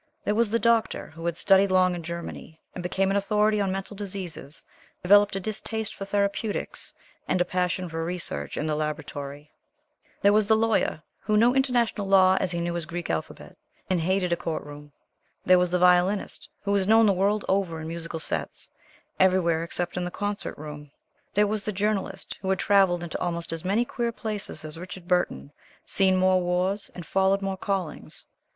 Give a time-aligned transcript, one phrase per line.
[0.25, 3.71] There was the Doctor, who had studied long in Germany, and become an authority on
[3.71, 4.65] mental diseases,
[5.03, 6.91] developed a distaste for therapeutics,
[7.27, 9.51] and a passion for research and the laboratory.
[10.23, 13.55] There was the Lawyer, who knew international law as he knew his Greek alphabet,
[13.91, 14.91] and hated a court room.
[15.45, 18.71] There was the Violinist, who was known the world over in musical sets,
[19.19, 20.89] everywhere, except in the concert room.
[21.35, 25.07] There was the Journalist, who had travelled into almost as many queer places as Richard
[25.07, 25.51] Burton,
[25.85, 28.25] seen more wars, and followed more callings.